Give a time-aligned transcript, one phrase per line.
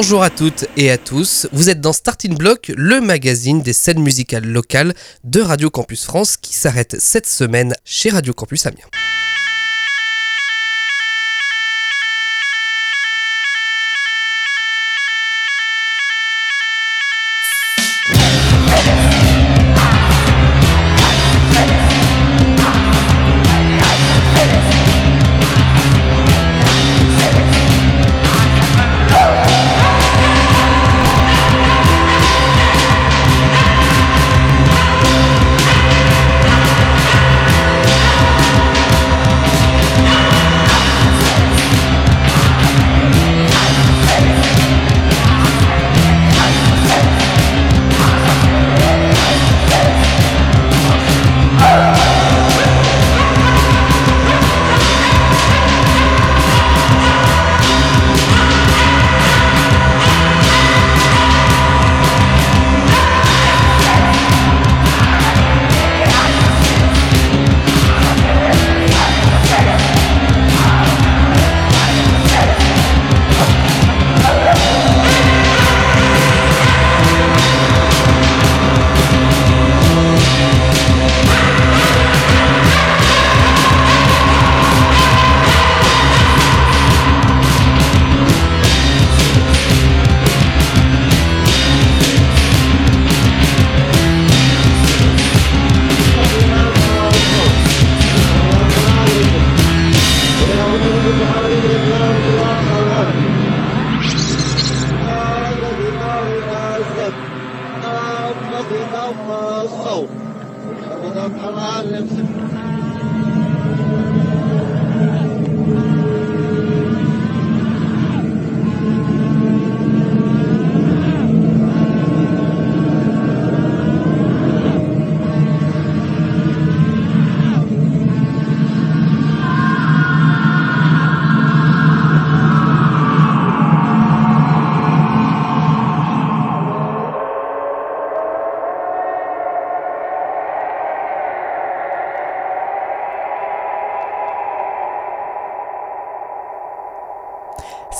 [0.00, 3.98] Bonjour à toutes et à tous, vous êtes dans Starting Block, le magazine des scènes
[3.98, 4.94] musicales locales
[5.24, 8.86] de Radio Campus France qui s'arrête cette semaine chez Radio Campus Amiens.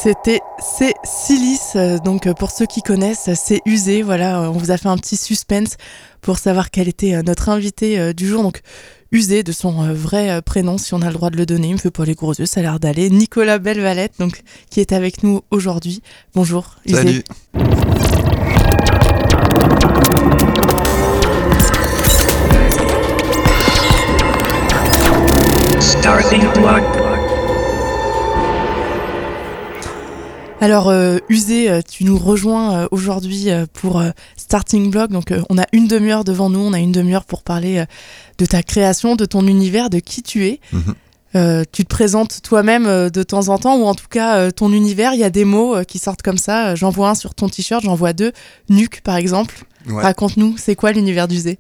[0.00, 4.03] C'était c'est Silice, euh, donc euh, pour ceux qui connaissent, c'est usé.
[4.03, 5.76] Voilà, euh, on vous a fait un petit suspense
[6.20, 8.44] pour savoir quel était notre invité du jour.
[8.44, 8.60] Donc
[9.10, 11.69] usé de son vrai prénom, si on a le droit de le donner.
[11.69, 13.10] Il me fait pas les gros yeux, ça a l'air d'aller.
[13.10, 16.00] Nicolas Belvalette, donc qui est avec nous aujourd'hui.
[16.32, 16.76] Bonjour.
[16.87, 16.97] Usé.
[17.03, 17.25] Salut.
[30.60, 34.02] Alors, euh, Usé, euh, tu nous rejoins euh, aujourd'hui pour
[34.36, 35.10] Starting Blog.
[35.10, 37.84] Donc, on a une demi-heure devant nous, on a une demi-heure pour parler
[38.38, 40.60] de ta création, de ton univers, de qui tu es.
[40.72, 41.64] Mhm.
[41.72, 45.20] tu te présentes toi-même de temps en temps, ou en tout cas ton univers, il
[45.20, 46.75] y a des mots qui sortent comme ça.
[46.75, 48.32] J'en vois un sur ton t-shirt, j'en vois deux.
[48.69, 49.64] Nuke, par exemple.
[49.86, 51.58] Raconte-nous, c'est quoi l'univers d'Usé?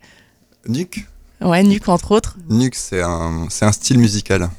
[0.66, 1.06] Nuke
[1.40, 2.36] Ouais, Nuke, entre autres.
[2.50, 4.50] Nuke, c'est un, un style musical.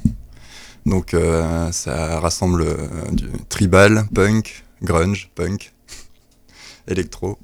[0.86, 2.76] Donc euh, ça rassemble euh,
[3.12, 5.72] du tribal, punk, grunge, punk,
[6.88, 7.38] électro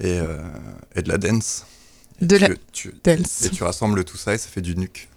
[0.00, 0.38] et, euh,
[0.94, 1.64] et, de la dance.
[2.20, 2.48] de la
[3.04, 3.44] dance.
[3.44, 5.08] Et tu rassembles tout ça et ça fait du nuque.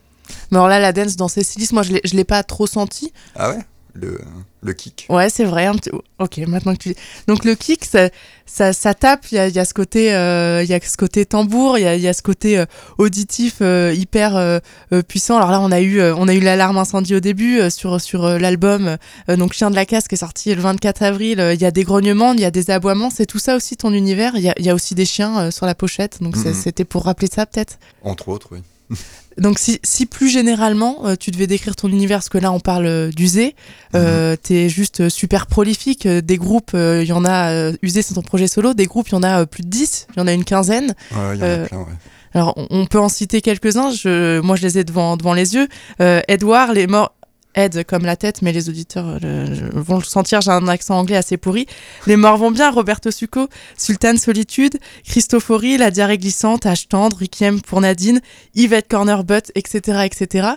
[0.51, 3.13] Mais alors là, la dance dans Cécilis, moi je ne l'ai pas trop senti.
[3.35, 3.59] Ah ouais?
[3.93, 4.19] Le,
[4.61, 5.05] le kick.
[5.09, 5.65] Ouais, c'est vrai.
[5.65, 5.91] Un petit...
[6.19, 6.95] Ok, maintenant que tu
[7.27, 8.09] Donc le kick, ça,
[8.45, 9.25] ça, ça tape.
[9.31, 11.77] Il y a, y a, ce côté, euh, y a ce côté tambour.
[11.77, 12.65] Il y a, y a, ce côté euh,
[12.97, 14.61] auditif euh, hyper
[15.07, 15.37] puissant.
[15.37, 18.97] Alors là, on a eu, on a eu l'alarme incendie au début sur sur l'album.
[19.27, 21.51] donc Chien de la casse qui est sorti le 24 avril.
[21.53, 23.09] Il y a des grognements, il y a des aboiements.
[23.09, 24.33] C'est tout ça aussi ton univers.
[24.35, 26.21] Il y a, y a, aussi des chiens sur la pochette.
[26.21, 26.53] Donc mm-hmm.
[26.53, 27.79] c'était pour rappeler ça peut-être.
[28.03, 28.59] Entre autres, oui.
[29.37, 32.59] Donc si, si, plus généralement euh, tu devais décrire ton univers, parce que là on
[32.59, 33.55] parle euh, d'Usé,
[33.95, 34.37] euh, mhm.
[34.37, 38.73] t'es juste super prolifique, des groupes, il y en a, Usé c'est ton projet solo,
[38.73, 40.95] des groupes il y en a plus de 10, il y en a une quinzaine.
[41.11, 41.85] Ouais, y en a plein, ouais.
[42.33, 45.67] Alors on peut en citer quelques-uns, je, moi je les ai devant, devant les yeux.
[45.99, 47.13] Edouard, les morts,
[47.57, 51.17] Ed comme la tête, mais les auditeurs euh, vont le sentir, j'ai un accent anglais
[51.17, 51.65] assez pourri.
[52.05, 57.59] Les morts vont bien, Roberto Succo, Sultan Solitude, Christophorie, La diarrhée glissante, H tendre, Requiem
[57.61, 58.21] pour Nadine,
[58.53, 60.05] Yvette Corner Butt, etc.
[60.05, 60.49] etc.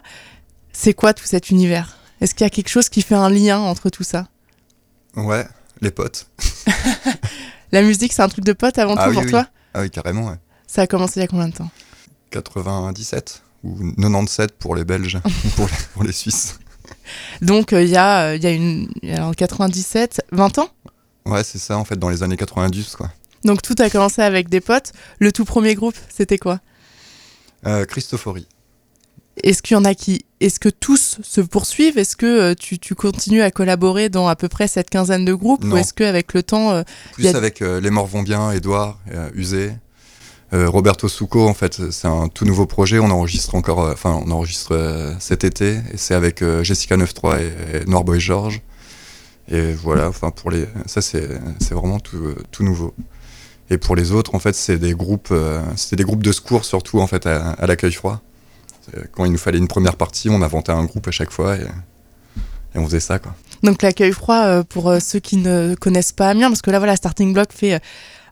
[0.73, 1.97] C'est quoi tout cet univers?
[2.21, 4.29] Est-ce qu'il y a quelque chose qui fait un lien entre tout ça?
[5.17, 5.47] Ouais,
[5.81, 6.29] les potes.
[7.73, 9.47] la musique, c'est un truc de potes avant ah tout pour toi?
[9.73, 10.37] Ah oui, carrément, ouais.
[10.67, 11.71] Ça a commencé il y a combien de temps?
[12.31, 16.59] 97 ou 97 pour les Belges ou pour les, pour les Suisses.
[17.43, 18.89] Donc euh, il y, a, euh, il y a une.
[19.19, 20.69] En 97, 20 ans
[21.27, 23.11] Ouais, c'est ça, en fait, dans les années 90, quoi.
[23.45, 24.93] Donc tout a commencé avec des potes.
[25.19, 26.61] Le tout premier groupe, c'était quoi?
[27.67, 28.47] Euh, Christophorie.
[29.43, 30.25] Est-ce qu'il y en a qui.
[30.41, 31.97] Est-ce que tous se poursuivent?
[31.99, 35.33] Est-ce que euh, tu, tu continues à collaborer dans à peu près cette quinzaine de
[35.35, 35.65] groupes?
[35.65, 36.73] Ou est-ce qu'avec le temps.
[36.73, 38.99] euh, Plus a- avec Les Morts vont bien, Edouard,
[39.35, 39.73] Usé.
[40.53, 42.99] Euh, Roberto Succo, en fait, c'est un tout nouveau projet.
[42.99, 47.41] On enregistre encore, euh, enfin, on enregistre euh, cet été, et c'est avec Jessica 93
[47.41, 48.61] et, et Noirboy Georges.
[49.49, 51.29] Et voilà, enfin, pour les, ça c'est,
[51.71, 52.95] vraiment tout, tout nouveau.
[53.69, 55.33] Et pour les autres, en fait, c'est des groupes,
[55.77, 58.21] c'était des groupes de secours surtout en fait à, l'accueil froid.
[59.13, 61.67] Quand il nous fallait une première partie, on inventait un groupe à chaque fois et,
[62.77, 63.35] on faisait ça, quoi.
[63.65, 67.33] Donc l'accueil froid, pour ceux qui ne connaissent pas Amiens, parce que là voilà, Starting
[67.33, 67.81] Block fait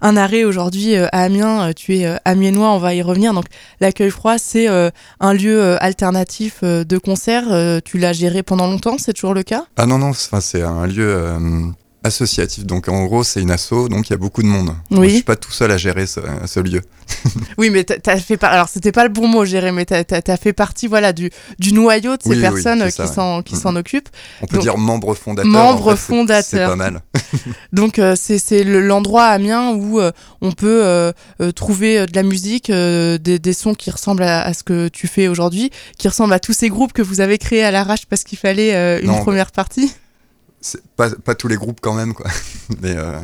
[0.01, 3.35] un arrêt aujourd'hui euh, à Amiens, euh, tu es euh, amiénois, on va y revenir.
[3.35, 3.47] Donc
[3.81, 7.45] l'accueil froid, c'est un lieu alternatif de concert,
[7.85, 9.65] tu l'as géré pendant longtemps, c'est toujours le cas?
[9.77, 11.29] Ah non, non, c'est- un lieu
[12.05, 12.65] associatif.
[12.65, 14.71] Donc en gros, c'est une asso, donc il y a beaucoup de monde.
[14.91, 15.09] Moi, Oui.
[15.11, 16.81] je suis pas tout seul à gérer ce, ce lieu.
[17.59, 18.53] Oui, mais t'as- fait par...
[18.53, 21.73] alors c'était pas le bon mot géré, mais t'as as, fait partie voilà du, du
[21.73, 24.09] noyau de ces Oui, personnes ça, qui s'en qui s'en occupent.
[24.43, 25.51] On peut Donc, dire membre fondateur.
[25.51, 26.45] membre en fait, c'est- fondateur.
[26.45, 27.01] C'est pas mal.
[27.73, 32.07] Donc euh, c'est c'est le- l'endroit à Amiens où euh, on peut euh, euh, trouver
[32.07, 35.71] de la musique, des, des sons qui ressemblent à, à ce que tu fais aujourd'hui,
[35.99, 39.01] qui ressemblent à tous ces groupes que vous avez créés à l'arrache parce qu'il fallait
[39.01, 39.91] une Non, première partie.
[40.97, 42.27] Pas, pas tous les groupes quand même, quoi.
[42.83, 43.21] Mais, euh,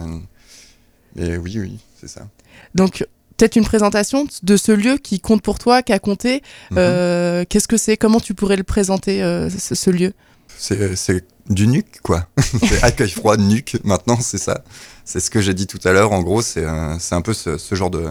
[1.16, 2.28] mais oui, oui, c'est ça.
[2.75, 6.42] Donc peut-être une présentation de ce lieu qui compte pour toi, qui a compté.
[6.70, 6.78] Mhm.
[6.78, 7.96] Euh, Qu'est-ce que c'est?
[7.96, 10.12] Comment tu pourrais le présenter euh, ce, ce lieu?
[10.56, 12.28] C'est du nuque, quoi.
[12.69, 13.76] c'est accueil froid, nuque.
[13.84, 14.62] Maintenant, c'est ça.
[15.04, 16.12] C'est ce que j'ai dit tout à l'heure.
[16.12, 18.08] En gros, c'est euh, c'est un peu ce, ce genre de,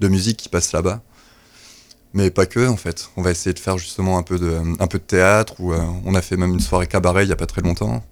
[0.00, 1.02] de musique qui passe là-bas.
[2.12, 3.10] Mais pas que, en fait.
[3.16, 5.54] On va essayer de faire justement un peu de, un peu de théâtre.
[5.60, 8.04] Ou euh, on a fait même une soirée cabaret il y a pas très longtemps.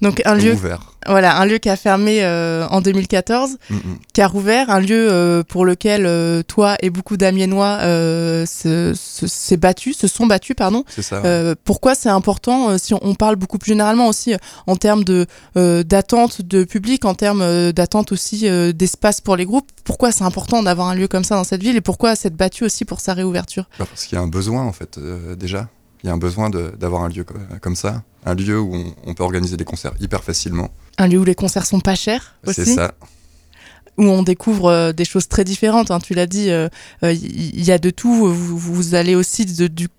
[0.00, 0.92] Donc un lieu, Ouvert.
[1.06, 3.80] voilà, un lieu qui a fermé euh, en 2014, Mm, mm.
[4.12, 7.78] qui a rouvert, un lieu euh, pour lequel euh, toi et beaucoup d'Amiénois
[8.46, 10.84] se, se, battus, se sont battus, pardon.
[10.88, 11.20] C'est ça.
[11.22, 11.54] ouais.
[11.64, 14.34] Pourquoi c'est important si on, on parle beaucoup plus généralement aussi
[14.66, 15.26] en termes de
[15.82, 19.68] d'attente de public, en termes d'attente aussi d'espace pour les groupes?
[19.84, 22.64] Pourquoi c'est important d'avoir un lieu comme ça dans cette ville et pourquoi s'être battu
[22.64, 23.64] aussi pour sa réouverture?
[23.78, 24.98] Bah, parce qu'il y a un besoin, en fait,
[25.38, 25.68] déjà.
[26.02, 28.02] Il y a un besoin d'avoir un lieu co- comme ça.
[28.24, 30.68] Un lieu où on, on peut organiser des concerts hyper facilement.
[30.98, 32.92] Un lieu où les concerts sont pas chers C'est aussi, ça.
[33.98, 35.90] Où on découvre euh, des choses très différentes.
[35.90, 35.98] hein.
[36.00, 36.68] tu l'as dit, euh,
[37.04, 38.26] euh, il y, y a de tout.
[38.32, 39.46] Vous, vous allez aussi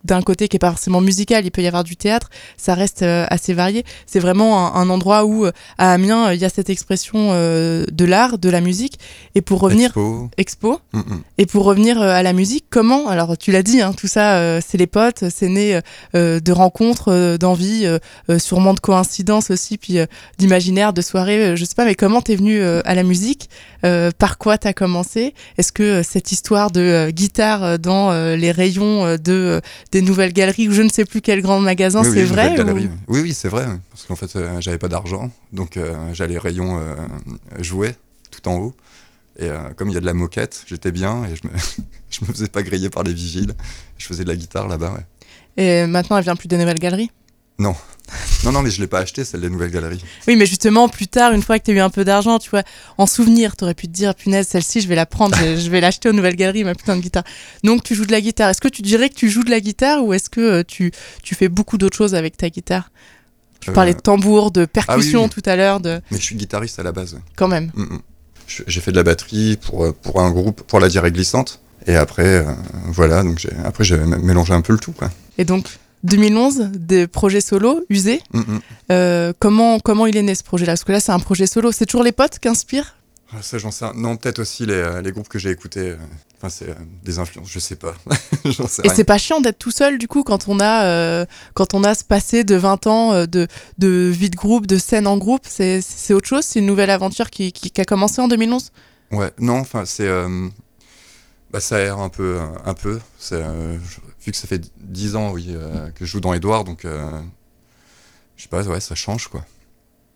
[0.04, 1.46] d'un côté qui est pas forcément musical.
[1.46, 2.30] Il peut y avoir du théâtre.
[2.58, 3.84] Ça reste euh, assez varié.
[4.08, 7.30] C'est vraiment un, un endroit où euh, à Amiens euh, il y a cette expression
[7.32, 9.00] euh, de l'art, de la musique.
[9.36, 10.30] Et pour revenir Expo.
[10.38, 10.80] expo.
[10.94, 11.22] Mm, mm.
[11.38, 14.38] Et pour revenir euh, à la musique, comment Alors tu l'as dit, hein, tout ça,
[14.38, 15.80] euh, c'est les potes, c'est né
[16.16, 20.06] euh, de rencontres, euh, d'envie, euh, euh, sûrement de coïncidences aussi, puis euh,
[20.38, 23.50] d'imaginaire, de soirées, euh, je sais pas, mais comment t'es venu euh, à la musique?
[23.86, 25.34] Euh, Par quoi t'as commencé?
[25.58, 29.62] Est-ce que euh, cette histoire de euh, guitare dans euh, les rayons de
[29.92, 32.62] des nouvelles galeries ou je ne sais plus quel grand magasin, Oui, c'est vrai nouvelle
[32.62, 33.66] ou- galerie, Oui, oui, c'est vrai.
[33.92, 35.32] Parce qu'en fait, j'avais pas d'argent.
[35.52, 35.78] Donc,
[36.14, 36.80] j'allais rayon
[37.60, 37.96] jouer
[38.32, 38.74] tout en haut.
[39.40, 41.54] Et comme il y a de la moquette, j'étais bien et je me,
[42.10, 43.54] je me faisais pas griller par les vigiles.
[43.98, 45.06] Je faisais de la guitare là-bas, ouais.
[45.64, 47.12] Et maintenant, elle vient plus des nouvelles galeries?
[47.60, 50.04] Non, non, mais je l'ai pas acheté, celle des nouvelles galeries.
[50.28, 52.50] Oui, mais justement, plus tard, une fois que tu as eu un peu d'argent, tu
[52.50, 52.64] vois,
[52.98, 55.80] en souvenir, tu aurais pu te dire, punaise, celle-ci, je vais la prendre, je, vais
[55.80, 57.24] l'acheter aux nouvelles galeries, ma putain de guitare.
[57.64, 58.50] Donc, tu joues de la guitare.
[58.50, 60.92] Est-ce que tu dirais que tu joues de la guitare ou est-ce que euh, tu,
[61.24, 62.92] tu fais beaucoup d'autres choses avec ta guitare?
[63.62, 65.30] Tu Euh, parlais de tambour, de percussion oui.
[65.30, 67.18] tout à l'heure, de Mais je suis guitariste à la base.
[67.38, 67.72] quand même.
[67.76, 68.00] Mm, mm.
[68.68, 71.62] J'ai fait de la batterie pour, euh, pour un groupe, pour la diarrhée glissante.
[71.88, 72.44] Et après, euh,
[72.88, 75.10] voilà, donc après j'ai m- mélangé un peu le tout, quoi.
[75.38, 75.68] Et donc,
[76.04, 78.22] 2011, des projets solo, usés.
[78.34, 78.60] Mm, mm.
[78.92, 80.74] Euh, comment, comment il est né ce projet-là?
[80.74, 81.72] Parce que là, c'est un projet solo.
[81.72, 82.96] C'est toujours les potes qui inspirent?
[83.34, 83.86] Ah, Ça, j'en sais.
[83.96, 85.92] Non, peut-être aussi les, euh, les groupes que j'ai écoutés.
[85.92, 85.98] euh,
[86.38, 86.74] Enfin, c'est euh,
[87.06, 87.96] des influences, je sais pas.
[88.68, 91.74] sais Et c'est pas chiant d'être tout seul du coup quand on a euh, quand
[91.74, 95.18] on a ce passé de 20 ans de, de vie de groupe, de scène en
[95.18, 98.28] groupe, c'est c'est autre chose, c'est une nouvelle aventure qui, qui, qui a commencé en
[98.28, 98.72] 2011.
[99.14, 100.10] Ouais, non, enfin, c'est.
[101.54, 102.40] Bah, ça erre un peu.
[102.42, 103.00] euh, Un peu.
[103.32, 103.78] Euh,
[104.26, 106.84] Vu que ça fait 10 ans, oui, euh, que je joue dans Edouard, donc.
[106.84, 107.22] euh,
[108.36, 109.46] Je sais pas, ouais, ça change, quoi.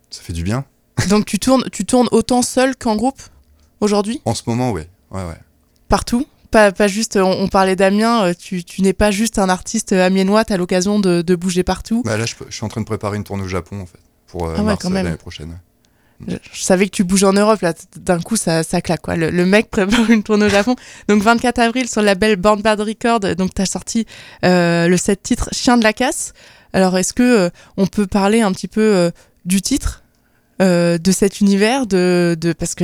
[0.10, 0.66] Ça fait du bien.
[1.10, 3.22] Donc tu tournes tu tournes autant seul qu'en groupe
[3.82, 4.20] aujourd'hui?
[4.26, 4.90] En ce moment, ouais.
[5.12, 5.38] Ouais, ouais.
[5.90, 6.26] partout?
[6.50, 10.44] Pas, pas juste, on, on parlait d'Amiens, tu, tu n'es pas juste un artiste amiénois,
[10.46, 12.02] tu as l'occasion de, de bouger partout?
[12.04, 14.00] Bah, là, je, suis en train de préparer une tournée au Japon, en fait.
[14.28, 15.60] Pour Ah ouais, mars l'année prochaine.
[16.26, 19.16] Je, savais que tu bouges en Europe, là, d'un coup, ça, claque, quoi.
[19.16, 20.76] Le, mec prépare une tournée au Japon.
[21.08, 24.06] Donc, 24 avril, sur le label Born Bad Record, donc, t'as sorti
[24.44, 26.34] euh, le set titre Chien de la casse.
[26.74, 29.12] Alors, est-ce que euh, on peut parler un petit peu euh,
[29.46, 30.04] du titre
[30.60, 32.84] de cet univers de, de parce que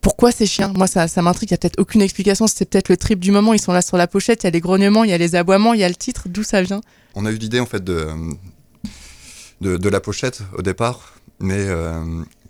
[0.00, 0.72] pourquoi ces chiens?
[0.72, 1.50] Moi ça, m'intrigue.
[1.50, 2.46] Il y a peut-être aucune explication.
[2.46, 3.54] C'est peut-être le trip du moment.
[3.54, 4.44] Ils sont là sur la pochette.
[4.44, 6.28] Il y a les grognements il y a les aboiements il y a le titre.
[6.28, 6.80] D'où ça vient?
[7.16, 8.06] On a eu l'idée en fait de,
[9.60, 11.11] de la pochette au départ,
[11.42, 12.00] mais euh,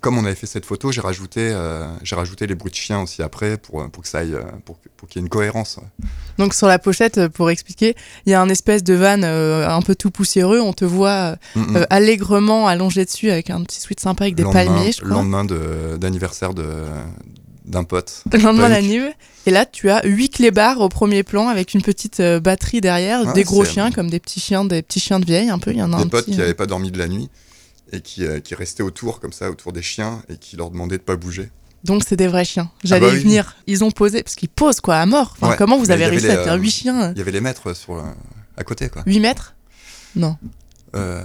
[0.01, 3.01] comme on avait fait cette photo, j'ai rajouté, euh, j'ai rajouté les bruits de chiens
[3.01, 5.79] aussi après pour, pour que ça aille, euh, pour, pour qu'il y ait une cohérence.
[6.37, 7.95] Donc sur la pochette, euh, pour expliquer,
[8.25, 10.59] il y a un espèce de van euh, un peu tout poussiéreux.
[10.61, 11.75] On te voit Mm, mm.
[11.77, 15.09] euh, allègrement allongé dessus avec un petit suite sympa avec des lendemain, palmiers, je le
[15.09, 15.21] crois.
[15.21, 16.65] lendemain de- d'anniversaire de,
[17.65, 18.23] d'un pote.
[18.31, 19.01] Le lendemain nuit.
[19.45, 23.25] Et là, tu as huit clébards au premier plan avec une petite euh, batterie derrière,
[23.25, 25.71] Ouais, des gros chiens comme des petits chiens, des petits chiens de vieille un peu.
[25.71, 26.31] Il y en a Des un potes petit.
[26.31, 27.29] qui euh, n'avaient pas dormi de la nuit
[27.93, 30.97] et qui, euh, qui restaient autour comme ça, autour des chiens et qui leur demandaient
[30.97, 31.49] de pas bouger.
[31.83, 32.71] Donc c'est des vrais chiens.
[32.83, 33.23] J'allais bah y oui.
[33.23, 33.55] venir.
[33.67, 35.35] Ils ont posé parce qu'ils posent quoi à mort.
[35.37, 37.21] Enfin, Ouais, comment vous mais avez réussi les, à faire euh, huit chiens Il y
[37.21, 38.03] avait les maîtres sur, euh,
[38.57, 39.03] à côté quoi.
[39.05, 39.55] 8 mètres
[40.15, 40.37] Non.
[40.95, 41.23] Euh,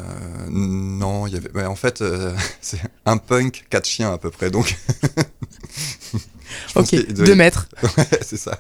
[0.51, 1.53] non, il y avait.
[1.53, 4.51] ouais, en fait, euh, c'est un punk, quatre chiens à peu près.
[4.51, 4.77] Donc.
[6.75, 7.69] Ok, 2 mètres.
[7.97, 8.59] Ouais, c'est ça.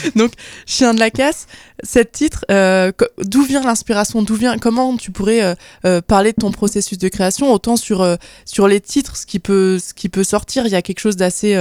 [0.66, 1.46] Chien de la casse,
[1.82, 6.36] cet titre, euh, d'où vient l'inspiration D'où vient Comment tu pourrais euh, euh, parler de
[6.40, 8.06] ton processus de création Autant sur
[8.44, 11.16] sur les titres, ce qui peut ce qui peut sortir, il y a quelque chose
[11.16, 11.56] d'assez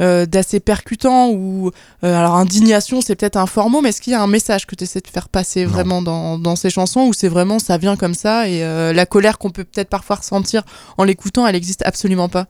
[0.00, 1.70] d'assez percutant ou
[2.02, 4.74] alors indignation, c'est peut-être un fort mot, mais est-ce qu'il y a un message que
[4.74, 5.70] tu essaies de faire passer Non.
[5.70, 8.60] vraiment dans, dans ces chansons ou c'est vraiment ça vient comme ça et
[8.92, 10.62] la colère qu'on peut peut-être parfois ressentir
[10.98, 12.46] en l'écoutant, elle existe absolument pas?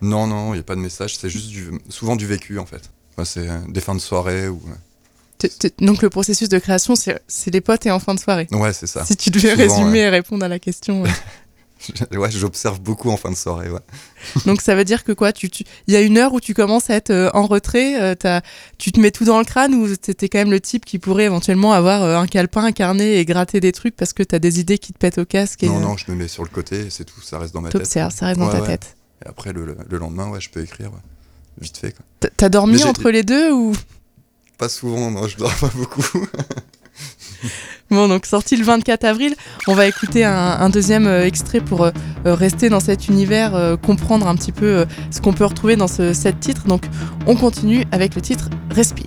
[0.00, 1.16] Non, non, il n'y a pas de message.
[1.16, 2.90] C'est juste du, souvent du vécu en fait.
[3.24, 4.60] C'est euh, des fins de soirée ou.
[5.38, 8.46] T'es- t'es- Donc le processus de création, c'est les potes et en fin de soirée.
[8.52, 9.04] Ouais, c'est ça.
[9.04, 10.06] Si tu devais Souvent, résumer ouais.
[10.06, 11.02] et répondre à la question.
[11.02, 11.10] ouais.
[12.16, 13.68] ouais, j'observe beaucoup en fin de soirée.
[13.70, 13.80] Ouais.
[14.46, 16.54] Donc ça veut dire que quoi tu, tu- Il y a une heure où tu
[16.54, 18.40] commences à être euh, en retrait, euh,
[18.78, 21.24] tu te mets tout dans le crâne ou t'étais quand même le type qui pourrait
[21.24, 24.58] éventuellement avoir euh, un calepin, un carnet et gratter des trucs parce que t'as des
[24.58, 26.48] idées qui te pètent au casque et Non, euh, non, je me mets sur le
[26.48, 27.20] côté et c'est tout.
[27.20, 27.82] Ça reste dans ma tête.
[27.82, 28.96] t'observes, ça reste dans Ouais, ta tête.
[29.24, 30.90] Et après, le, le- le lendemain, ouais, je peux écrire.
[31.60, 31.94] Vite fait,
[32.36, 33.72] T'as dormi entre les deux ou?
[34.58, 36.02] Pas souvent, non, je dors pas beaucoup.
[37.90, 39.36] Bon, donc sorti le 24 avril,
[39.68, 41.90] on va écouter un, un deuxième euh, extrait pour euh,
[42.26, 45.86] euh, rester dans cet univers, euh, comprendre un petit peu ce qu'on peut retrouver dans
[45.86, 46.66] ce set titre.
[46.66, 46.82] Donc
[47.26, 49.06] on continue avec le titre Respire.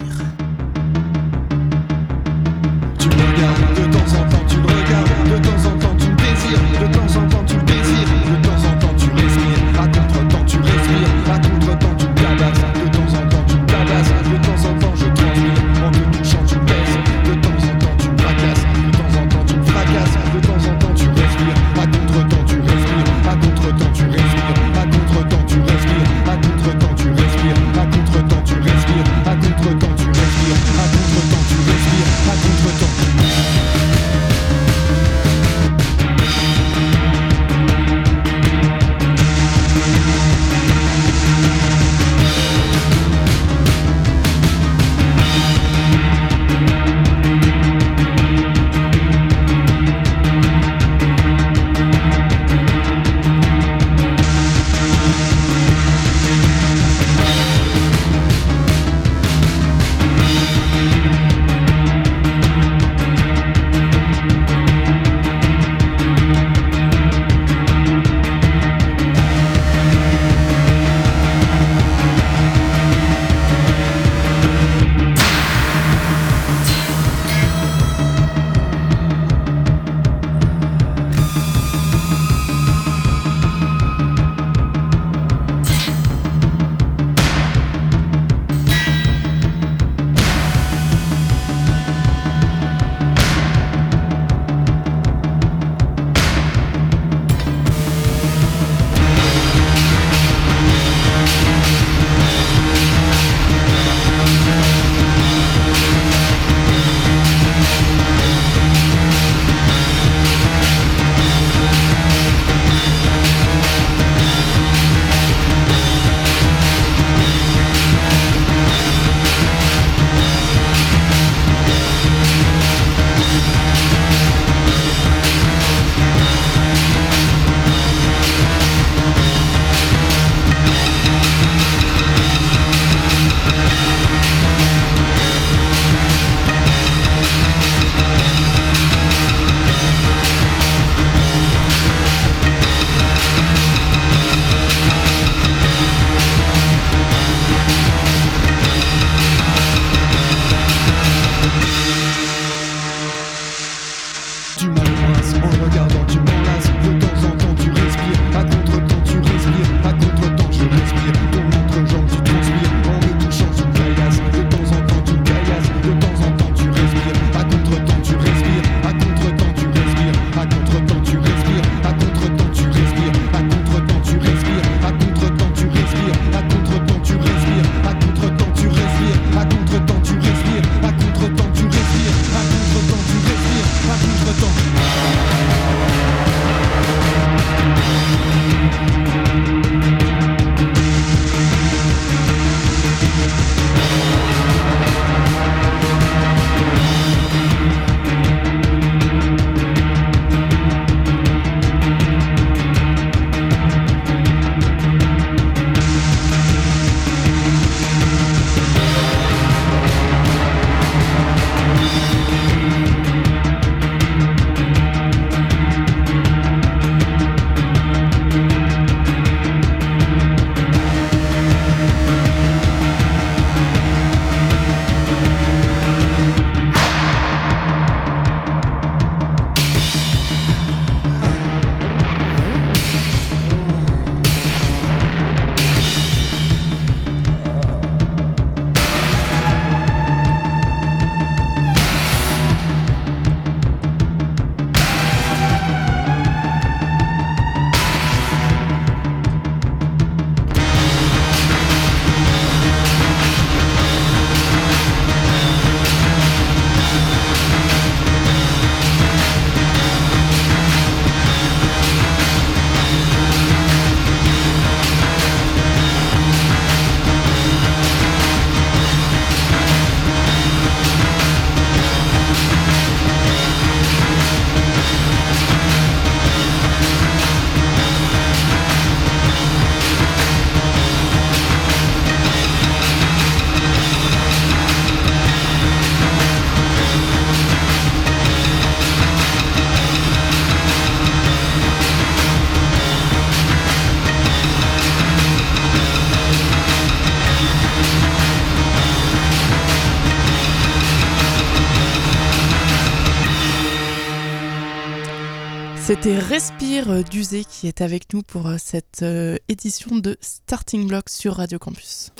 [306.79, 311.35] Respire euh, qui est avec nous pour euh, cette euh, édition de Starting Block sur
[311.35, 312.11] Radio Campus.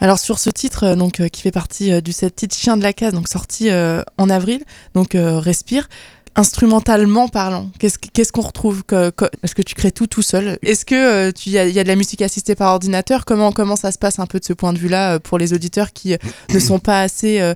[0.00, 3.12] Alors sur ce titre donc qui fait partie du set titre Chien de la case
[3.12, 4.62] donc sorti en avril
[4.94, 5.88] donc Respire
[6.36, 10.58] instrumentalement parlant qu'est-ce que- qu'est-ce qu'on retrouve est-ce que tu crées tout tout seul?
[10.62, 13.24] Est-ce que euh, tu y a, de la musique assistée par ordinateur?
[13.24, 15.52] Comment comment ça se passe un peu de ce point de vue-là euh, pour les
[15.52, 16.18] auditeurs qui euh,
[16.52, 17.54] ne sont pas assez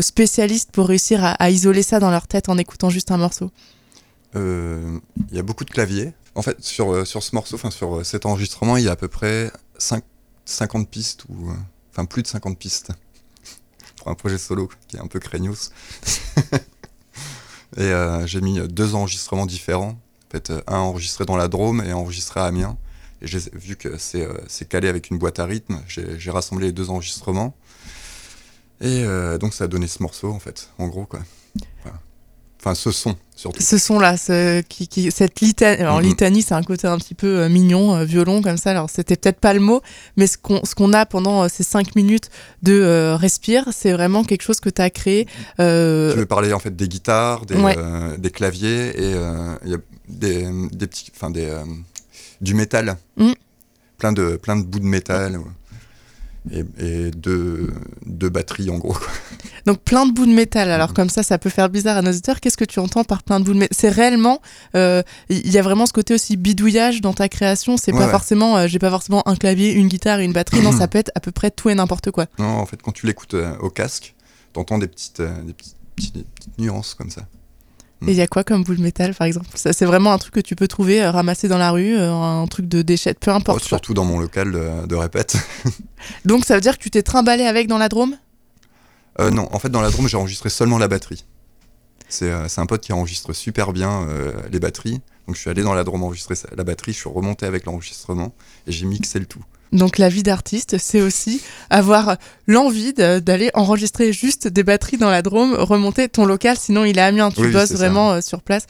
[0.00, 3.50] spécialistes pour réussir à, isoler ça dans leur tête en écoutant juste un morceau?
[4.34, 5.00] Il
[5.32, 6.12] y a beaucoup de claviers.
[6.34, 9.08] En fait, sur, sur ce morceau, enfin sur cet enregistrement, il y a à peu
[9.08, 10.04] près 5,
[10.44, 11.50] 50 pistes, ou
[11.92, 12.92] enfin plus de 50 pistes,
[13.96, 15.72] pour un projet solo qui est un peu craignos.
[17.76, 19.90] et euh, j'ai mis deux enregistrements différents.
[20.28, 22.76] En fait, euh, un enregistré dans la Drôme et enregistré à Amiens.
[23.22, 26.72] Et vu que c'est euh, c'est calé avec une boîte à rythme, j'ai rassemblé les
[26.72, 27.54] deux enregistrements.
[28.80, 29.04] Et
[29.38, 31.20] donc ça a donné ce morceau, en fait, en gros, quoi.
[31.82, 32.00] Voilà.
[32.62, 33.62] Enfin, ce son, surtout.
[33.62, 36.04] ce son là ce, qui, qui, cette litanie alors Mhm.
[36.04, 39.16] litanie c'est un côté un petit peu euh, mignon euh, violon comme ça alors c'était
[39.16, 39.80] peut-être pas le mot
[40.18, 42.28] mais ce qu'on qu'on a pendant euh, ces cinq minutes
[42.62, 45.26] de respire c'est vraiment quelque chose que tu as créé
[45.58, 47.76] Je vais parler en fait des guitares, des, Ouais.
[48.18, 51.50] des claviers et y a des, des petits, enfin des,
[52.42, 53.32] du métal, Mm.
[53.96, 55.40] plein de plein de bouts de métal
[56.52, 57.70] et, et de
[58.06, 58.92] de batteries en gros.
[58.94, 59.08] Quoi.
[59.66, 62.10] Donc plein de bouts de métal alors comme ça ça peut faire bizarre à nos
[62.10, 64.40] auditeurs qu'est-ce que tu entends par plein de bouts de métal c'est réellement
[64.74, 68.04] euh, il y a vraiment ce côté aussi bidouillage dans ta création c'est Ouais, pas
[68.06, 68.10] ouais.
[68.10, 70.98] forcément euh, j'ai pas forcément un clavier une guitare et une batterie non ça peut
[70.98, 73.56] être à peu près tout et n'importe quoi Non, en fait quand tu l'écoutes euh,
[73.60, 74.14] au casque,
[74.52, 77.22] t'entends des petites des petites, petits- des petites nuances comme ça.
[78.06, 79.46] Et il y a quoi comme bout de métal, par exemple?
[79.54, 82.10] Ça, C'est vraiment un truc que tu peux trouver euh, ramassé dans la rue, euh,
[82.10, 83.62] un truc de déchet, peu Oh, importe.
[83.62, 85.36] surtout dans mon local de, de répète.
[86.24, 88.16] Donc ça veut dire que tu t'es trimballé avec dans la Drôme?
[89.20, 91.24] Euh, non, en fait dans la Drôme j'ai enregistré seulement la batterie.
[92.08, 95.00] C'est euh, un pote qui enregistre super bien euh, les batteries.
[95.26, 98.32] Donc je suis allé dans la Drôme enregistrer la batterie, je suis remonté avec l'enregistrement
[98.66, 99.44] et j'ai mixé le tout.
[99.72, 102.16] Donc la vie d'artiste, c'est aussi avoir
[102.48, 107.00] l'envie d'aller enregistrer juste des batteries dans la Drôme, remonter ton local, sinon il est
[107.00, 108.66] à Amiens, tu Oui, bosses vraiment sur place.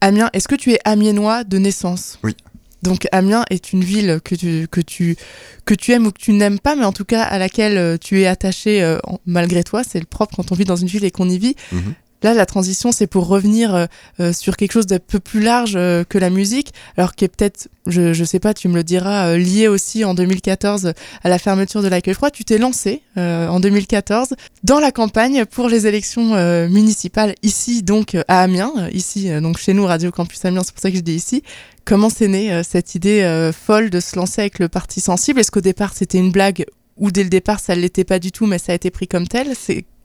[0.00, 2.18] Amiens, est-ce que tu es amiénois de naissance?
[2.22, 2.34] Oui.
[2.82, 5.16] Donc Amiens est une ville que tu, que, tu,
[5.64, 7.96] que tu aimes ou que tu n'aimes pas, mais en tout cas à laquelle euh,
[7.98, 9.82] tu es attaché euh, malgré toi.
[9.84, 11.56] C'est le propre quand on vit dans une ville et qu'on y vit.
[11.72, 11.94] Mhm.
[12.22, 13.86] Là, la transition, c'est pour revenir euh,
[14.20, 17.28] euh, sur quelque chose d'un peu plus large euh, que la musique, alors qui est
[17.28, 21.28] peut-être, je, je sais pas, tu me le diras, euh, lié aussi en 2014 à
[21.28, 22.30] la fermeture de l'accueil froid.
[22.30, 26.20] Tu t'es lancé euh, en 2014 dans la campagne pour les élections
[26.68, 30.90] municipales ici, donc à Amiens, ici, donc chez nous, Radio Campus Amiens, c'est pour ça
[30.90, 31.42] que je dis ici.
[31.84, 35.40] Comment c'est né euh, cette idée folle de se lancer avec le parti sensible?
[35.40, 38.30] Est-ce qu'au départ c'était une blague ou dès le départ ça ne l'était pas du
[38.30, 39.54] tout, mais ça a été pris comme tel?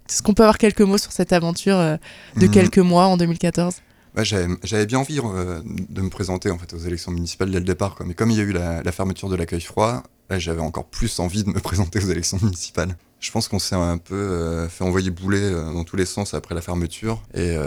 [0.09, 1.97] Est-ce qu'on peut avoir quelques mots sur cette aventure euh,
[2.37, 2.51] de Mhm.
[2.51, 3.75] quelques mois en 2014
[4.17, 7.65] Ouais, j'avais bien envie euh, de me présenter en fait aux élections municipales dès le
[7.65, 7.95] départ.
[7.95, 8.05] Quoi.
[8.05, 11.19] Mais comme il y a eu la, la fermeture de l'accueil froid, j'avais encore plus
[11.19, 12.95] envie de me présenter aux élections municipales.
[13.19, 16.33] Je pense qu'on s'est un peu euh, fait envoyer bouler euh, dans tous les sens
[16.33, 17.21] après la fermeture.
[17.33, 17.57] Et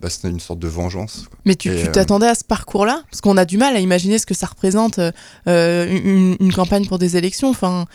[0.00, 1.26] bah, c'était une sorte de vengeance.
[1.28, 1.38] quoi.
[1.44, 3.02] Mais tu t'attendais à ce parcours-là?
[3.10, 5.00] Parce qu'on a du mal à imaginer ce que ça représente
[5.46, 7.48] une, une campagne pour des élections.
[7.50, 7.86] Enfin,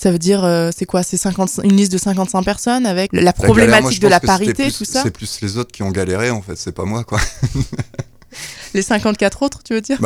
[0.00, 3.20] ça veut dire, euh, c'est quoi C'est 50 une liste de 55 personnes avec la
[3.22, 5.82] La galère, problématique moi, de la parité, plus- tout ça C'est plus les autres qui
[5.82, 7.18] ont galéré en fait, c'est pas moi quoi.
[8.74, 9.98] Les 54 autres, tu veux dire?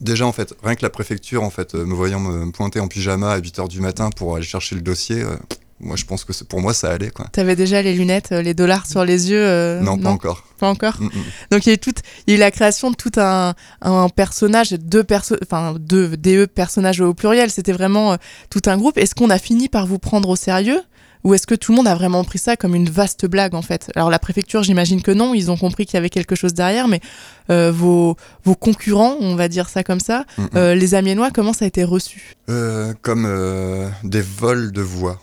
[0.00, 2.86] Déjà en fait, rien que la préfecture en fait, euh, me voyant me pointer en
[2.88, 5.36] pyjama à 8h du matin pour aller chercher le dossier, euh,
[5.80, 7.26] moi je pense que pour moi ça allait quoi.
[7.32, 10.44] T'avais déjà les lunettes, euh, les dollars sur les yeux euh, non, pas encore.
[10.58, 11.00] pas encore.
[11.00, 11.10] Mm, mm.
[11.52, 13.54] Donc il y a eu toute, il y a eu la création de tout un,
[13.80, 17.50] un personnage, deux perso, enfin deux DE personnages au pluriel.
[17.50, 18.16] C'était vraiment euh,
[18.50, 18.98] tout un groupe.
[18.98, 20.82] Est-ce qu'on a fini par vous prendre au sérieux
[21.24, 23.62] ou est-ce que tout le monde a vraiment pris ça comme une vaste blague en
[23.62, 23.90] fait?
[23.96, 25.34] Alors la préfecture, j'imagine que non.
[25.34, 27.00] Ils ont compris qu'il y avait quelque chose derrière, mais
[27.50, 31.52] euh, vos vos concurrents, on va dire ça comme ça, Mm, euh, les Amiénois, comment
[31.52, 32.34] ça a été reçu?
[32.48, 35.18] Euh, comme euh, des vols de voix.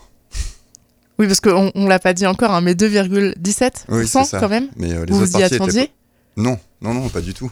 [1.17, 4.07] Oui, parce qu'on on l'a pas dit encore, hein, mais 2,17% Oui,
[4.39, 4.67] quand même.
[4.75, 5.87] Mais euh, les Vous autres y attendiez?
[5.87, 5.93] pas-
[6.41, 7.51] Non, non, non, pas du tout.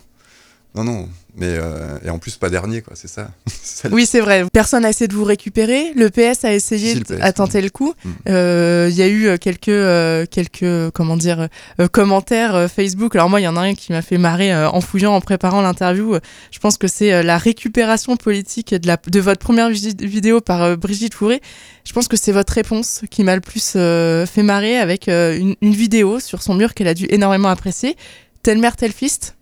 [0.75, 1.07] Non, non.
[1.35, 3.31] Mais euh, et en plus pas dernier quoi, c'est ça.
[3.91, 4.45] Oui, c'est vrai.
[4.53, 5.93] Personne n'a essayé de vous récupérer.
[5.95, 7.93] Le PS a essayé, Si, PS, a tenté le coup.
[8.05, 8.09] Mm.
[8.29, 11.47] Euh, Il y a eu euh, quelques, euh, quelques, comment dire,
[11.91, 13.15] commentaires Facebook.
[13.15, 15.61] Alors moi, il y en a un qui m'a fait marrer en fouillant, en préparant
[15.61, 16.17] l'interview.
[16.51, 21.15] Je pense que c'est la récupération politique de, la, de votre première vidéo par Brigitte
[21.15, 21.41] Fourré.
[21.83, 25.73] Je pense que c'est votre réponse qui m'a le plus fait marrer avec une, une
[25.73, 27.97] vidéo sur son mur qu'elle a dû énormément apprécier.
[28.43, 29.33] Telle mère, tel fils.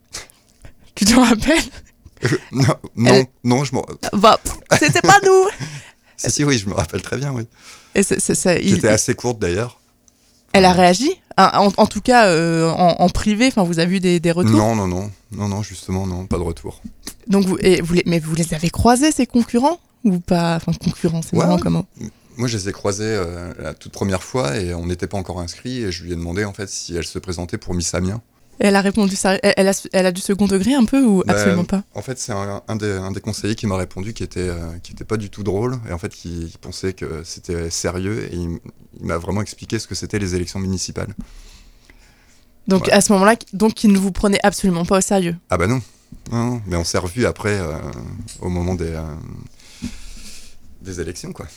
[0.96, 1.64] Tu t'en rappelles?
[2.52, 3.86] Non, non, non, je m'en.
[4.14, 4.40] Bah,
[4.80, 5.48] c'était pas nous
[6.18, 7.48] Si, si, oui, je me rappelle très bien, oui.
[7.96, 9.80] Et ça- il- assez courte d'ailleurs.
[10.54, 11.10] Elle a réagi?
[11.38, 14.32] Ah, en, en tout cas, euh, en, en privé, enfin, vous avez eu des, des
[14.32, 14.52] retours?
[14.52, 16.82] Non, non, non, non, non, justement, non, pas de retour.
[17.28, 19.80] Donc vous, et vous les, mais vous les avez croisés, ces concurrents?
[20.04, 20.56] Ou pas?
[20.58, 21.46] Enfin, concurrents, c'est ouais.
[21.62, 21.86] comment?
[22.38, 25.40] Moi, je les ai croisés euh, la toute première fois et on n'était pas encore
[25.40, 28.22] inscrits et je lui ai demandé en fait si elle se présentait pour Miss Amiens.
[28.64, 29.36] Elle a répondu ça.
[29.42, 31.84] Elle, elle a, elle a du second degré un peu ou Bah, absolument pas?
[31.96, 34.78] En fait, c'est un, un des, un des conseillers qui m'a répondu qui était, euh,
[34.84, 38.26] qui était pas du tout drôle et en fait qui, qui pensait que c'était sérieux
[38.32, 38.60] et il,
[39.00, 41.14] il m'a vraiment expliqué ce que c'était les élections municipales.
[42.68, 42.92] Donc Ouais.
[42.94, 45.36] à ce moment-là, donc ils ne vous prenaient absolument pas au sérieux?
[45.50, 45.82] Ah bah non,
[46.32, 47.74] non, non, mais on s'est revus après euh,
[48.42, 49.02] au moment des, euh,
[50.82, 51.48] des élections quoi.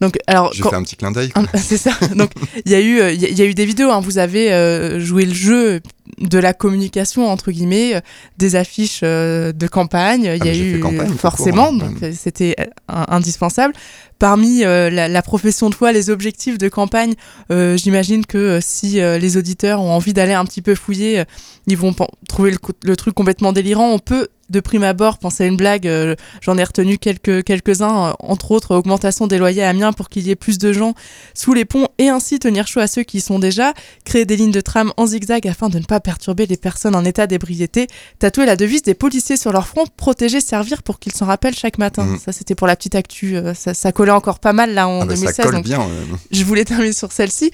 [0.00, 1.30] Donc alors J'ai quand- fait un petit clin d'œil.
[1.34, 1.90] Un- C'est ça.
[2.14, 2.30] Donc
[2.64, 3.90] il y a eu, euh, il y, a- y a eu des vidéos.
[3.90, 4.00] hein.
[4.00, 5.80] Vous avez euh, joué le jeu
[6.20, 8.00] de la communication entre guillemets, euh,
[8.38, 10.22] des affiches euh, de campagne.
[10.22, 11.76] Il y Ah, a mais j'ai eu campagne, forcément, hein.
[11.78, 12.54] donc c'était
[12.88, 13.74] indispensable.
[14.18, 17.14] Parmi euh, la, la profession de foi, les objectifs de campagne,
[17.52, 21.22] euh, j'imagine que si euh, les auditeurs ont envie d'aller un petit peu fouiller,
[21.68, 21.94] ils vont
[22.28, 23.90] trouver le, le truc complètement délirant.
[23.92, 25.86] On peut de prime abord penser à une blague.
[25.86, 30.08] euh, J'en ai retenu quelques quelques-uns, euh, entre autres augmentation des loyers à Amiens pour
[30.08, 30.94] qu'il y ait plus de gens
[31.34, 34.36] sous les ponts et ainsi tenir chaud à ceux qui y sont déjà, créer des
[34.36, 37.86] lignes de tram en zigzag afin de ne pas perturber les personnes en état d'ébriété,
[38.18, 41.78] tatouer la devise des policiers sur leur front, protéger, servir pour qu'ils s'en rappellent chaque
[41.78, 42.04] matin.
[42.04, 42.18] Mhm.
[42.24, 45.02] Ça c'était pour la petite actu, euh, ça, ça collait encore pas mal là en
[45.02, 45.34] Ah bah, 2016.
[45.36, 45.80] ça colle donc bien.
[45.82, 46.04] euh.
[46.30, 47.50] je voulais terminer sur celle-ci.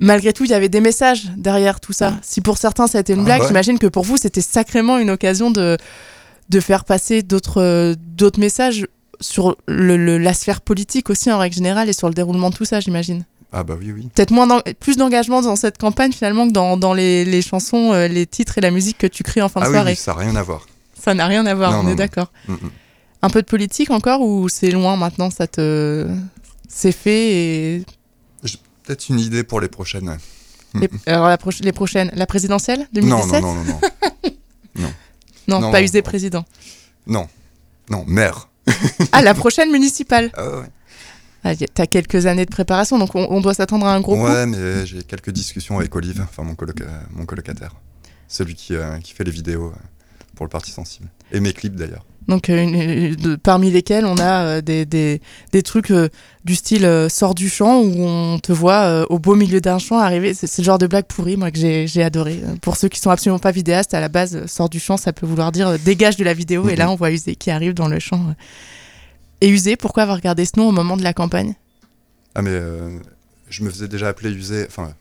[0.00, 2.14] Malgré tout, il y avait des messages derrière tout ça.
[2.22, 3.46] Si pour certains ça a été une Ah blague, ouais.
[3.48, 5.76] j'imagine que pour vous c'était sacrément une occasion de,
[6.48, 8.86] de faire passer d'autres euh, d'autres messages
[9.20, 12.54] sur le, le- la sphère politique aussi en règle générale et sur le déroulement de
[12.54, 14.08] tout ça, j'imagine Ah bah oui, oui.
[14.14, 18.06] peut-être moins plus d'engagement dans cette campagne finalement que dans, dans les, les chansons, euh,
[18.08, 19.90] les titres et la musique que tu crées en fin de Ah oui, soirée.
[19.92, 20.66] oui, ça n'a rien à voir.
[21.00, 21.96] Ça n'a rien à voir, Non, on non, est non.
[21.98, 22.32] d'accord.
[22.48, 22.70] Mm, mm.
[23.22, 26.06] Un peu de politique encore ou c'est loin maintenant, ça te
[26.68, 27.32] c'est fait
[27.76, 27.84] et,
[28.84, 30.08] Peut-être une idée pour les prochaines.
[30.08, 30.88] ouais.
[31.06, 33.80] et- alors la les prochaines, la présidentielle Non, 2017 non, non, non,
[34.76, 34.88] non.
[35.48, 36.44] Non, non, pas usé président.
[37.06, 37.26] Non,
[37.90, 38.48] non, maire.
[39.12, 40.30] Ah, la prochaine municipale.
[40.36, 40.66] Ah ouais.
[41.44, 44.22] Ah, T'as quelques années de préparation, donc on, on doit s'attendre à un gros coup.
[44.24, 47.74] Ouais, mais j'ai quelques discussions avec Olive, enfin mon, coloc- euh, mon colocataire.
[48.28, 49.76] Celui qui, euh, qui fait les vidéos euh,
[50.34, 51.08] pour le Parti Sensible.
[51.32, 52.04] Et mes clips d'ailleurs.
[52.28, 55.20] Donc, euh, une- une- de- parmi lesquels on a euh, des, des,
[55.52, 56.08] des trucs euh,
[56.44, 60.34] du style sort du champ où on te voit au beau milieu d'un champ arriver.
[60.34, 62.40] C'est le genre de blague pourrie, moi, que j'ai adoré.
[62.62, 65.26] Pour ceux qui sont absolument pas vidéastes, à la base, sort du champ, ça peut
[65.26, 66.68] vouloir dire dégage de la vidéo.
[66.68, 68.34] Et là, on voit Usé qui arrive dans le champ.
[69.40, 71.54] Et Usé, pourquoi avoir regardé ce nom au moment de la campagne?
[72.34, 72.98] Ah mais euh,
[73.50, 74.64] je me faisais déjà appeler Usé.
[74.68, 74.92] Enfin,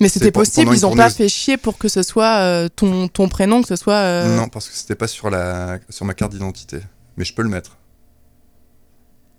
[0.00, 2.68] Mais c'est c'était possible, ils ont tournée pas fait chier pour que ce soit euh,
[2.74, 3.94] ton, ton prénom, que ce soit.
[3.94, 6.78] euh, Non, parce que c'était pas sur, la, sur ma carte d'identité.
[7.16, 7.76] Mais je peux le mettre.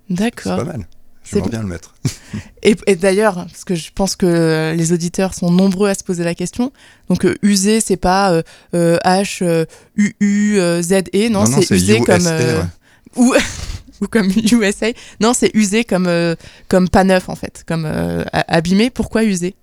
[0.09, 0.57] C'est D'accord.
[0.57, 0.87] pas mal.
[1.23, 1.95] C'est J'aimerais bien le mettre.
[2.61, 6.03] Et, et d'ailleurs, parce que je pense que euh, les auditeurs sont nombreux à se
[6.03, 6.71] poser la question.
[7.09, 8.43] Donc, euh, usé, c'est pas euh,
[8.75, 9.65] euh, H, euh,
[9.95, 12.27] U, U, euh, Z, E, non, c'est usé comme.
[12.27, 12.67] euh, ouais.
[13.15, 13.33] ou,
[14.01, 14.87] ou comme USA.
[15.19, 16.35] Non, c'est usé comme, euh,
[16.69, 18.91] comme pas neuf, en fait, comme euh, abîmé.
[18.91, 19.55] Pourquoi usé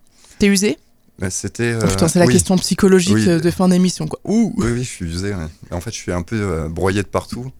[0.42, 0.76] T'es usé
[1.20, 1.76] Bah, C'était.
[1.80, 2.32] Oh, Putain, c'est la oui.
[2.32, 3.28] question psychologique Oui.
[3.28, 4.18] euh, de fin d'émission, quoi.
[4.24, 5.32] Ouh Oui, oui, je suis usé.
[5.32, 5.46] ouais.
[5.70, 7.52] En fait, je suis un peu euh, broyé de partout.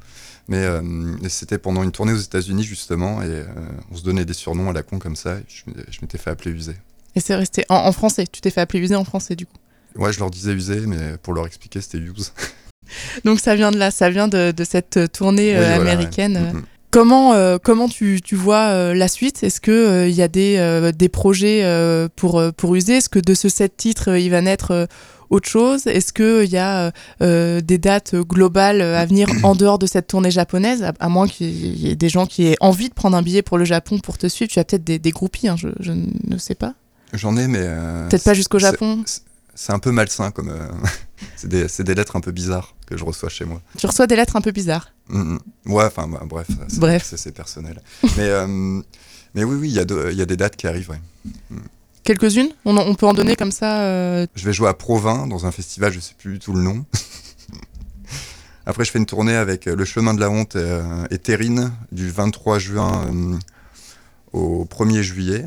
[0.49, 0.83] Mais euh,
[1.29, 3.45] c'était pendant une tournée aux États-Unis, justement, et euh,
[3.92, 5.37] on se donnait des surnoms à la con comme ça.
[5.47, 6.73] Je, je m'étais fait appeler usé.
[7.14, 8.25] Et c'est resté en, en français.
[8.27, 9.59] Tu t'es fait appeler usé en français, du coup.
[9.95, 12.33] Ouais, je leur disais usé, mais pour leur expliquer, c'était use.
[13.25, 16.61] Donc, ça vient de là, ça vient de, de cette euh, tournée euh, voilà, ouais.
[16.95, 17.03] Euh, Mm, mm.
[17.03, 19.43] Comment, euh, comment tu, tu vois euh, la suite?
[19.43, 22.97] Est-ce qu'il il y a des, euh, des projets euh, pour, euh, pour user?
[22.97, 24.87] Est-ce que de ce set titre, euh, il va naître euh,
[25.31, 25.87] autre chose?
[25.87, 26.91] Est-ce qu'il y a euh,
[27.23, 30.83] euh, des dates globales euh, à venir en dehors de cette tournée japonaise?
[30.83, 33.43] À, à moins qu'il y ait des gens qui aient envie de prendre un billet
[33.43, 34.51] pour le Japon pour te suivre.
[34.51, 36.75] Tu as peut-être des, des groupies, hein, je, je ne sais pas.
[37.15, 37.61] J'en ai, mais.
[37.63, 39.03] euh, Peut-être pas jusqu'au Japon?
[39.55, 40.51] C'est un peu malsain, comme.
[41.37, 43.61] c'est des, des lettres un peu bizarres que je reçois chez moi.
[43.79, 44.93] Tu reçois des lettres un peu bizarres.
[45.09, 45.35] Mm,
[45.67, 45.73] mm.
[45.73, 46.47] Ouais, enfin, bah, bref.
[46.69, 47.13] c'est- Bref.
[47.17, 47.81] c'est- personnel.
[48.17, 48.47] mais, euh,
[49.35, 51.01] mais oui, oui, il y, y a des dates qui arrivent, ouais.
[52.05, 52.51] Quelques-unes?
[52.65, 55.53] On, on peut en donner comme ça euh, Je vais jouer à Provins dans un
[55.53, 56.85] festival, je sais plus du tout le nom.
[58.67, 61.73] Après, je fais une tournée avec euh, Le Chemin de la Honte euh, et Terrine
[61.91, 63.39] du 23 juin euh,
[64.33, 65.47] au 1er juillet.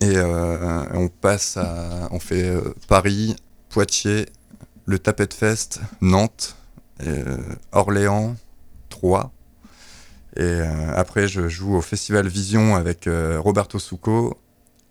[0.00, 2.08] Et euh, on passe à.
[2.12, 2.52] On fait
[2.88, 3.36] Paris,
[3.68, 4.26] Poitiers,
[4.86, 6.56] le Tapette Fest, Nantes,
[7.06, 7.38] euh,
[7.72, 8.36] Orléans,
[8.88, 9.30] Troyes.
[10.36, 14.36] Et euh, après, je joue au Festival Vision avec euh, Roberto Succo,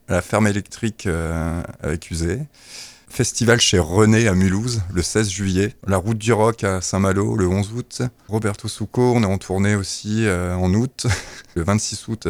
[0.07, 1.07] à la ferme électrique
[1.83, 2.39] avec Usé.
[3.09, 5.75] festival chez René à Mulhouse le 16 juillet.
[5.85, 8.01] La route du rock à Saint-Malo le 11 août.
[8.27, 11.05] Roberto Succo, on est en tournée aussi en août.
[11.55, 12.27] le 26 août,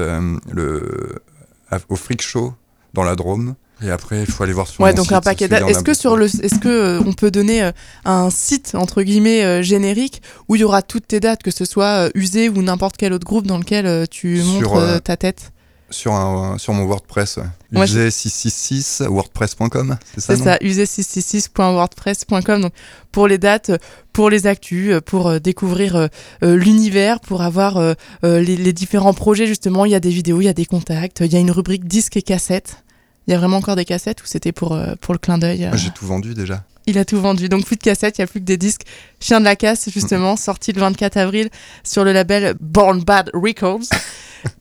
[1.87, 2.53] au Freak Show
[2.93, 3.55] dans la Drôme.
[3.81, 6.17] Et après, il faut aller voir sur Ouais, donc site, un paquet Est-ce que sur
[6.17, 7.71] le, est-ce que euh, on peut donner euh,
[8.05, 11.63] un site entre guillemets euh, générique où il y aura toutes tes dates, que ce
[11.65, 15.51] soit usé ou n'importe quel autre groupe dans lequel tu Sur, montres ta tête?
[15.91, 17.39] sur, un, sur mon WordPress,
[17.73, 22.61] Ouais, je- UG666 wordpress.com, c'est ça C'est ça, usé666.wordpress.com.
[22.61, 22.73] Donc
[23.11, 23.71] pour les dates,
[24.13, 26.07] pour les actus, pour découvrir euh,
[26.55, 29.85] l'univers, pour avoir euh, les, les différents projets justement.
[29.85, 31.85] Il y a des vidéos, il y a des contacts, il y a une rubrique
[31.87, 32.83] disques et cassettes.
[33.29, 35.65] Il y a vraiment encore des cassettes ou c'était pour, euh, pour le clin d'œil
[35.65, 36.63] euh, Moi, J'ai tout vendu déjà.
[36.87, 38.81] Il a tout vendu, donc plus de cassettes, il n'y a plus que des disques.
[39.19, 41.51] Chien de la casse, justement, sorti le 24 avril
[41.83, 43.81] sur le label Born Bad Records.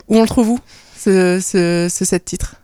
[0.09, 0.61] où on le trouve où,
[0.99, 2.57] ce, ce, ce set titre?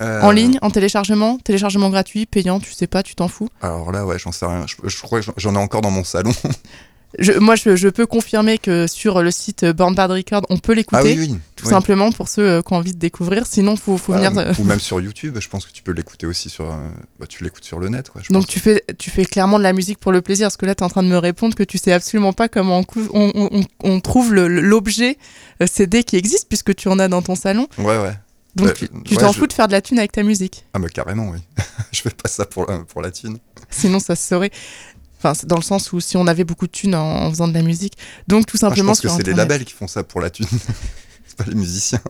[0.00, 3.50] Euh, En ligne, en téléchargement Téléchargement gratuit, payant, tu sais pas, tu t'en fous?
[3.60, 4.64] Alors là, ouais, j'en sais rien.
[4.66, 6.32] Je, je crois que j'en ai encore dans mon salon.
[7.18, 10.72] Je, Moi, je, je peux confirmer que sur le site Born Bad Records, on peut
[10.74, 11.00] l'écouter.
[11.16, 11.38] Ah oui, oui.
[11.56, 11.70] Tout oui.
[11.70, 13.46] simplement pour ceux euh, qui ont envie de découvrir.
[13.46, 14.38] Sinon, faut, faut Ah, venir.
[14.38, 16.66] euh, Ou même sur YouTube, je pense que tu peux l'écouter aussi sur.
[16.70, 16.76] euh,
[17.18, 18.22] bah, tu l'écoutes sur le net, quoi.
[18.24, 18.52] je Donc pense.
[18.52, 20.82] tu fais, tu fais clairement de la musique pour le plaisir, parce que là tu
[20.82, 23.30] es en train de me répondre que tu sais absolument pas comment on, cou- on,
[23.34, 25.18] on- on- on trouve le- l'objet
[25.66, 27.66] CD qui existe, puisque tu en as dans ton salon.
[27.78, 28.14] Ouais, ouais.
[28.56, 30.22] Donc Ouais, tu tu ouais, t'en je- fous de faire de la thune avec ta
[30.24, 30.64] musique.
[30.74, 31.38] Ah, bah carrément, oui.
[31.92, 33.38] je fais pas ça pour pour la thune.
[33.70, 34.50] Sinon ça se saurait.
[35.22, 37.46] Enfin, c'est dans le sens où si on avait beaucoup de thunes en, en faisant
[37.46, 37.92] de la musique.
[38.26, 40.30] Donc tout Ah, je simplement pense que c'est les labels qui font ça pour la
[40.30, 40.46] thune.
[41.26, 42.00] c'est pas les musiciens.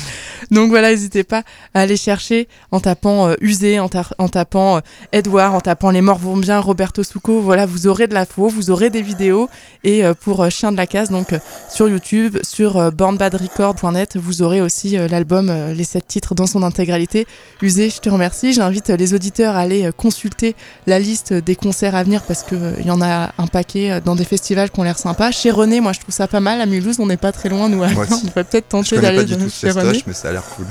[0.50, 1.42] Donc voilà, n'hésitez pas
[1.74, 4.80] à aller chercher en tapant euh, Usé, en, ta- en tapant euh,
[5.12, 7.40] Edouard, en tapant Les Morts vont bien, Roberto Succo.
[7.40, 9.48] Voilà, vous aurez de l'info, vous aurez des vidéos.
[9.82, 14.16] Et euh, pour euh, Chien de la Case, donc euh, sur YouTube, sur euh, bornbadrecord.net,
[14.16, 17.26] vous aurez aussi euh, l'album, euh, les sept titres dans son intégralité.
[17.62, 18.52] Usé, je te remercie.
[18.52, 20.54] J'invite les auditeurs à aller euh, consulter
[20.86, 24.24] la liste des concerts à venir parce qu'il y en a un paquet dans des
[24.24, 25.30] festivals qui ont l'air sympas.
[25.30, 26.60] Chez René, moi je trouve ça pas mal.
[26.60, 27.82] À Mulhouse, on n'est pas très loin, nous.
[27.82, 29.85] on va peut-être tenter d'aller chez René.
[30.06, 30.66] Mais ça a l'air cool.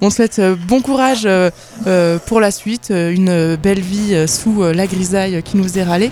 [0.00, 1.50] On te souhaite euh, bon courage euh,
[1.88, 6.10] euh, pour la suite, une belle vie sous la grisaille qui nous est râlée.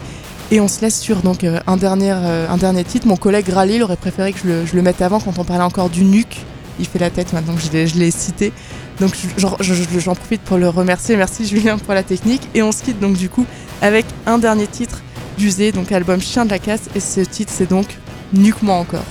[0.52, 3.06] Et on se laisse sur donc un, dernier, un dernier titre.
[3.08, 5.44] Mon collègue Raleigh il aurait préféré que je le, je le mette avant quand on
[5.44, 6.36] parlait encore du nuque.
[6.78, 8.52] Il fait la tête maintenant que je l'ai- cité.
[9.00, 11.16] Donc je- j'en je- je- j'en profite pour le remercier.
[11.16, 12.42] Merci Julien pour la technique.
[12.54, 13.44] Et on se quitte donc du coup
[13.82, 15.00] avec un dernier titre
[15.36, 16.82] d'Usé, donc album Chien de la casse.
[16.94, 17.86] Et ce titre c'est donc
[18.32, 19.04] Nuque-moi encore.